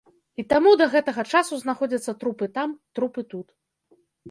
[0.43, 3.47] І таму да гэтага часу знаходзяцца трупы там, трупы тут.